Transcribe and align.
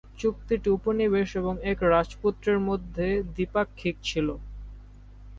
চুক্তিটি 0.19 0.67
উপনিবেশ 0.69 1.29
এবং 1.35 1.53
এক 1.71 1.77
রাজপুত্রের 1.91 2.59
মধ্যে 2.59 3.07
দ্বিপাক্ষিক 3.33 3.95
ছিলো। 4.03 4.35